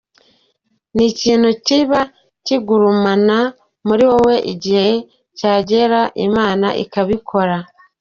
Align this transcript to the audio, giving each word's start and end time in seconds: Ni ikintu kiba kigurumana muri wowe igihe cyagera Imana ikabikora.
Ni 0.95 1.03
ikintu 1.11 1.49
kiba 1.65 2.01
kigurumana 2.45 3.37
muri 3.87 4.03
wowe 4.11 4.35
igihe 4.53 4.89
cyagera 5.37 5.99
Imana 6.25 6.67
ikabikora. 6.83 7.57